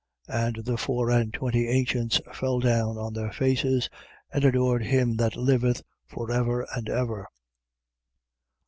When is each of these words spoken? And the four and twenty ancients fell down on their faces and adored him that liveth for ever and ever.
And 0.33 0.55
the 0.65 0.77
four 0.77 1.11
and 1.11 1.31
twenty 1.31 1.67
ancients 1.67 2.19
fell 2.33 2.59
down 2.59 2.97
on 2.97 3.13
their 3.13 3.31
faces 3.31 3.87
and 4.33 4.43
adored 4.43 4.81
him 4.83 5.15
that 5.17 5.35
liveth 5.35 5.83
for 6.07 6.31
ever 6.31 6.65
and 6.75 6.89
ever. 6.89 7.27